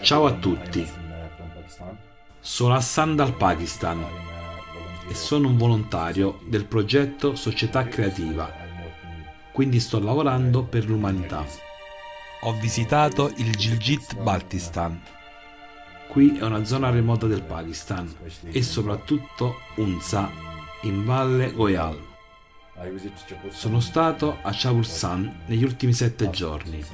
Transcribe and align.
Ciao 0.00 0.26
a 0.26 0.32
tutti, 0.32 0.84
sono 2.40 2.74
Hassan 2.74 3.14
dal 3.14 3.36
Pakistan 3.36 4.04
e 5.08 5.14
sono 5.14 5.46
un 5.46 5.56
volontario 5.56 6.40
del 6.46 6.66
progetto 6.66 7.36
Società 7.36 7.86
Creativa, 7.86 8.52
quindi 9.52 9.78
sto 9.78 10.00
lavorando 10.00 10.64
per 10.64 10.86
l'umanità. 10.86 11.46
Ho 12.40 12.52
visitato 12.54 13.32
il 13.36 13.54
Gilgit 13.54 14.16
Baltistan. 14.16 15.00
Qui 16.08 16.36
è 16.36 16.42
una 16.42 16.64
zona 16.64 16.90
remota 16.90 17.28
del 17.28 17.42
Pakistan 17.42 18.12
e 18.50 18.60
soprattutto 18.60 19.60
Unza, 19.76 20.30
in 20.82 21.04
Valle 21.04 21.52
Goyal. 21.52 21.96
Sono 23.50 23.78
stato 23.78 24.36
a 24.42 24.50
Chabulsan 24.52 25.44
negli 25.46 25.62
ultimi 25.62 25.92
sette 25.92 26.28
giorni 26.30 26.84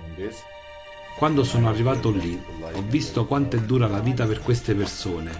quando 1.20 1.44
sono 1.44 1.68
arrivato 1.68 2.10
lì 2.10 2.42
ho 2.72 2.82
visto 2.88 3.26
quanto 3.26 3.56
è 3.56 3.60
dura 3.60 3.86
la 3.86 4.00
vita 4.00 4.24
per 4.24 4.40
queste 4.40 4.74
persone, 4.74 5.30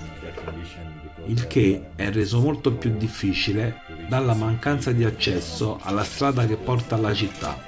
il 1.24 1.46
che 1.46 1.92
è 1.96 2.10
reso 2.10 2.38
molto 2.38 2.74
più 2.74 2.94
difficile 2.98 3.80
dalla 4.06 4.34
mancanza 4.34 4.92
di 4.92 5.04
accesso 5.04 5.78
alla 5.80 6.04
strada 6.04 6.44
che 6.44 6.56
porta 6.56 6.96
alla 6.96 7.14
città. 7.14 7.64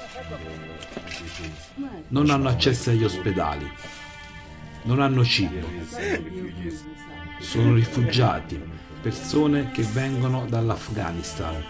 Non 2.09 2.29
hanno 2.29 2.51
accesso 2.51 2.91
agli 2.91 3.03
ospedali, 3.03 3.67
non 4.83 5.01
hanno 5.01 5.25
cibo, 5.25 5.67
sono 7.41 7.73
rifugiati, 7.73 8.61
persone 9.01 9.71
che 9.71 9.85
vengono 9.85 10.45
dall'Afghanistan. 10.47 11.65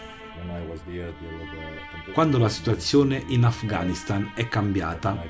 Quando 2.12 2.38
la 2.38 2.48
situazione 2.48 3.23
in 3.29 3.45
Afghanistan 3.45 4.32
è 4.34 4.48
cambiata, 4.48 5.23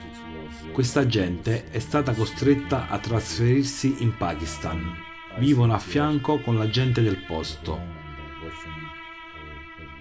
questa 0.73 1.07
gente 1.07 1.71
è 1.71 1.79
stata 1.79 2.13
costretta 2.13 2.89
a 2.89 2.99
trasferirsi 2.99 3.97
in 3.99 4.17
Pakistan. 4.17 4.95
Vivono 5.39 5.75
a 5.75 5.79
fianco 5.79 6.41
con 6.41 6.57
la 6.57 6.69
gente 6.69 7.03
del 7.03 7.19
posto. 7.19 7.81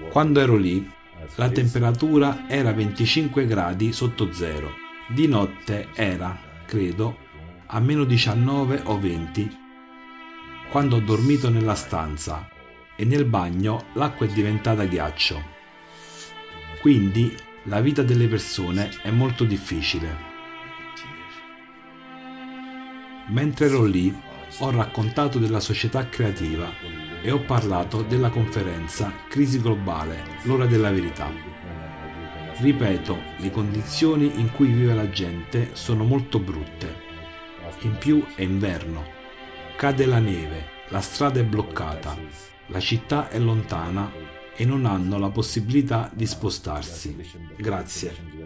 Quando 0.09 0.39
ero 0.39 0.55
lì, 0.55 0.89
la 1.35 1.49
temperatura 1.49 2.47
era 2.47 2.71
25 2.73 3.45
gradi 3.45 3.93
sotto 3.93 4.31
zero. 4.33 4.73
Di 5.07 5.27
notte 5.27 5.89
era, 5.93 6.37
credo, 6.65 7.17
a 7.67 7.79
meno 7.79 8.03
19 8.03 8.81
o 8.85 8.99
20 8.99 9.59
quando 10.71 10.95
ho 10.95 10.99
dormito 11.01 11.49
nella 11.49 11.75
stanza 11.75 12.47
e 12.95 13.03
nel 13.03 13.25
bagno 13.25 13.87
l'acqua 13.93 14.25
è 14.25 14.29
diventata 14.29 14.85
ghiaccio. 14.85 15.43
Quindi 16.79 17.35
la 17.65 17.81
vita 17.81 18.03
delle 18.03 18.27
persone 18.27 18.89
è 19.01 19.11
molto 19.11 19.43
difficile. 19.43 20.30
Mentre 23.27 23.65
ero 23.67 23.83
lì, 23.83 24.13
ho 24.59 24.71
raccontato 24.71 25.39
della 25.39 25.59
società 25.59 26.09
creativa 26.09 26.69
e 27.21 27.31
ho 27.31 27.39
parlato 27.39 28.01
della 28.01 28.29
conferenza 28.29 29.11
Crisi 29.29 29.61
globale, 29.61 30.23
l'ora 30.43 30.65
della 30.65 30.91
verità. 30.91 31.31
Ripeto, 32.57 33.17
le 33.37 33.49
condizioni 33.49 34.39
in 34.39 34.51
cui 34.51 34.67
vive 34.67 34.93
la 34.93 35.09
gente 35.09 35.69
sono 35.73 36.03
molto 36.03 36.39
brutte. 36.39 37.09
In 37.81 37.97
più 37.97 38.23
è 38.35 38.41
inverno. 38.41 39.03
Cade 39.75 40.05
la 40.05 40.19
neve, 40.19 40.67
la 40.89 41.01
strada 41.01 41.39
è 41.39 41.43
bloccata, 41.43 42.15
la 42.67 42.79
città 42.79 43.29
è 43.29 43.39
lontana 43.39 44.11
e 44.55 44.65
non 44.65 44.85
hanno 44.85 45.17
la 45.17 45.29
possibilità 45.29 46.11
di 46.13 46.27
spostarsi. 46.27 47.15
Grazie. 47.57 48.40